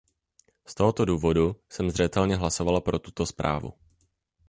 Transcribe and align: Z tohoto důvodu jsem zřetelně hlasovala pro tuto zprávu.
Z 0.67 0.75
tohoto 0.75 1.05
důvodu 1.05 1.55
jsem 1.69 1.91
zřetelně 1.91 2.35
hlasovala 2.35 2.81
pro 2.81 2.99
tuto 2.99 3.25
zprávu. 3.25 3.73